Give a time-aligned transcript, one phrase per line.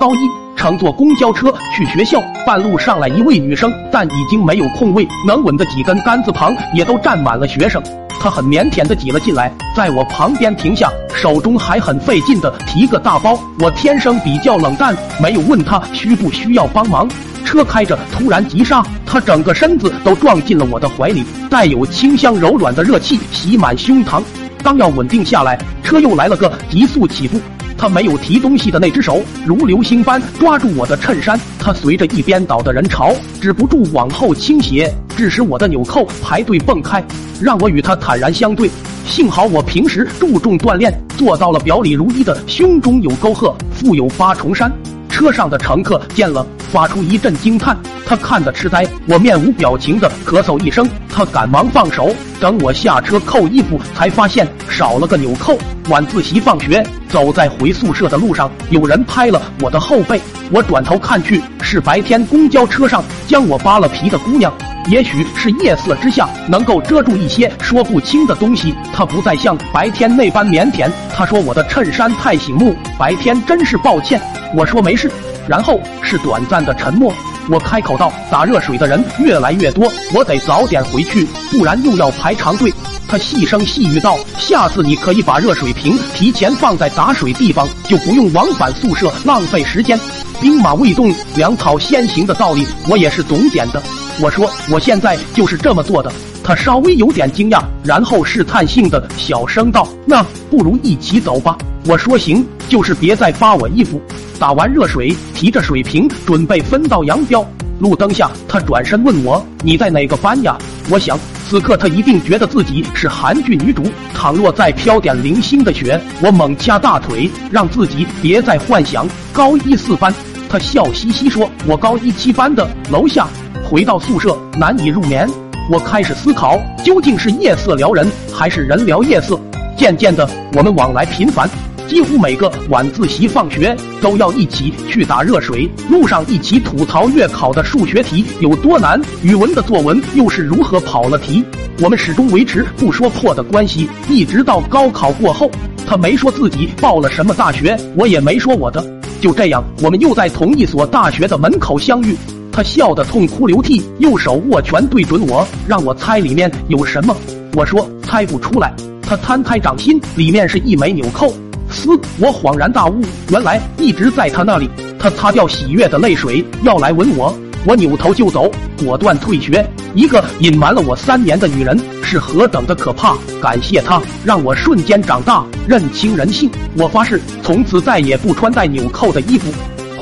[0.00, 7.82] 高一，乘坐公交车去学校，半路上来一位女生，但已经没有空位，能稳的几根杆子旁也都站满了学生。
[8.18, 13.38] 她很腼腆的挤了进来，在我旁边停下，手中还很费劲的提个大包。
[13.58, 17.06] 我天生比较冷淡，没有问她需不需要帮忙。
[17.44, 24.22] 车开着突然急刹，她整个身子都撞进了我的怀里，带有清香柔软的热气袭满胸膛。
[24.62, 27.38] 刚要稳定下来，车又来了个急速起步。
[27.80, 33.10] 他没有提东西的那只手如流星般抓住我的衬衫，他随着一边倒的人潮
[33.40, 37.02] 止不住往后倾斜，致使我的纽扣排队蹦开，
[37.40, 38.70] 让我与他坦然相对。
[39.06, 44.70] 幸好我平时注重锻炼，做到了表里如一的胸中有沟壑，腹有八重山。
[45.08, 47.76] 车上的乘客见了，发出一阵惊叹。
[48.06, 52.14] 他看得痴呆，我面无表情的咳嗽一声，他赶忙放手。
[52.40, 55.56] 等我下车扣衣服，才发现少了个纽扣。
[55.88, 60.20] 晚自习放学，走在回宿舍的路上，有人拍了我的后背。
[60.50, 64.52] 我转头看去，是白天公交车上将我扒了皮的姑娘。
[64.88, 70.90] 也许是夜色之下能够遮住一些说不清的东西，她不再像白天那般腼腆。
[71.14, 74.20] 她说我的衬衫太醒目，白天真是抱歉。
[74.56, 75.08] 我说没事，
[75.48, 77.12] 然后是短暂的沉默。
[77.48, 82.72] 我开口道：“打热水的人越来越多，我得早点回去，不然又要排长队。”
[83.08, 89.98] 他细声细语道：“下次你可以把热水瓶提前放在打水地方，就不用往返宿舍浪费时间。
[90.40, 93.82] 兵马未动，粮草先行的道理，我也是懂点的。”
[94.22, 96.12] 我说：“我现在就是这么做的。”
[96.50, 100.20] 他稍微有点惊讶，然后试探性的小声道：“那
[100.50, 101.56] 不如一起走吧。”
[101.86, 104.02] 我说：“行，就是别再扒我衣服。”
[104.36, 107.46] 打完热水，提着水瓶准备分道扬镳。
[107.78, 110.58] 路灯下，他转身问我：“你在哪个班呀？”
[110.90, 111.16] 我想，
[111.48, 113.84] 此刻他一定觉得自己是韩剧女主。
[114.12, 120.12] 倘若再飘点零星的雪，我猛掐大腿，让自己别再幻想高一四班。
[120.48, 123.28] 他笑嘻嘻说：“我高一七班的。”楼下，
[123.62, 125.30] 回到宿舍难以入眠。
[125.68, 129.38] 我开始思考，究竟是夜色撩人，还是人撩夜色？
[129.76, 131.48] 渐渐的，我们往来频繁。
[131.86, 141.44] 几乎每个晚自习放学都要一起去打热水，路上一起吐槽月考的数学题有多难，语文的作文又是如何跑了题。
[141.80, 145.50] 我们始终维持不说破的关系，一直到高考过后，
[145.86, 148.84] 他没说自己报了什么大学，我也没说我的。
[149.20, 152.16] 就这样，我们又在同一所大学的门口相遇。
[152.60, 157.16] 他笑得痛哭流涕，右手握拳对准我，让我猜里面有什么。
[157.54, 158.70] 我说猜不出来。
[159.00, 161.32] 他摊开掌心，里面是一枚纽扣。
[161.70, 161.88] 嘶！
[162.18, 163.00] 我恍然大悟，
[163.30, 164.68] 原来一直在他那里。
[164.98, 167.34] 他擦掉喜悦的泪水，要来吻我。
[167.64, 168.52] 我扭头就走，
[168.84, 169.66] 果断退学。
[169.94, 173.16] 一个隐瞒了我三年的女人是何等的可怕！
[173.40, 176.50] 感谢她，让我瞬间长大，认清人性。
[176.76, 179.50] 我发誓，从此再也不穿带纽扣的衣服。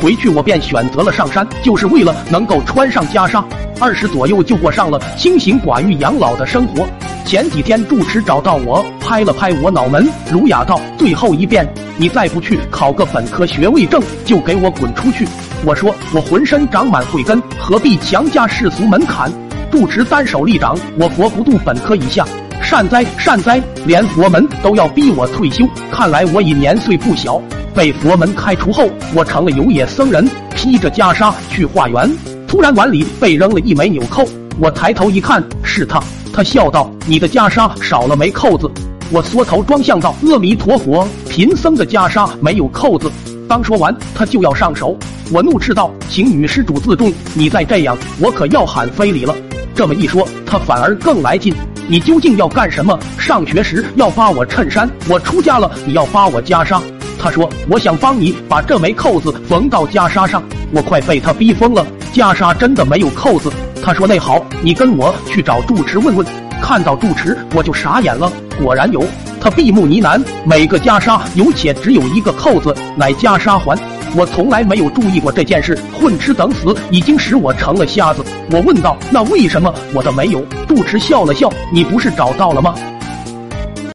[0.00, 3.44] 回去我便选择了上山，就是为了能够穿上袈裟。
[3.80, 6.88] 二十左右就过上了清心寡欲养老的生活。
[7.24, 15.26] 前几天住持找到我，拍了拍我脑门，儒雅道：“最后一遍，你再不去考个本科学位证，就给我滚出去。”
[15.64, 19.30] 我说：“我浑身长满慧根，何必强加世俗门槛？”
[19.70, 22.24] 住持单手立掌：“我佛不渡本科以下，
[22.62, 23.62] 善哉善哉！
[23.84, 27.40] 连佛门都要逼我退休，看来我已年岁不小。”
[27.78, 32.12] 被佛门开除后，我成了游野僧人，披着袈裟去化缘。
[32.48, 34.24] 突然碗里被扔了一枚纽扣，
[34.58, 36.02] 我抬头一看，是他。
[36.32, 38.68] 他笑道：“你的袈裟少了枚扣子。”
[39.12, 43.08] 我缩头装相道：“阿弥陀佛，贫僧的袈裟没有扣子。”
[43.48, 44.98] 刚说完，他就要上手。
[45.30, 49.32] 我怒斥道：“请女施主自重，你再这样，我可要喊非礼了。”
[49.72, 51.54] 这么一说，他反而更来劲。
[51.86, 52.98] 你究竟要干什么？
[53.16, 56.82] 上学时要扒我衬衫，我出家了，你要扒我袈裟。
[57.18, 60.42] 他说：“我想帮你把这枚扣子缝到袈裟上。”
[60.72, 63.50] 我快被他逼疯了，袈裟真的没有扣子。
[63.82, 66.26] 他说：“那好，你跟我去找住持问问。”
[66.60, 68.30] 看到住持，我就傻眼了。
[68.60, 69.04] 果然有，
[69.40, 73.78] 他闭目呢喃：“每个袈裟有且只有一个扣子，乃袈裟环。”
[74.16, 78.24] 我从来没有注意过这件事，混吃等死已经使我成了瞎子。
[78.50, 82.74] 我问道：“那为什么我的没有？”住持笑了笑：“你不是找到了吗？”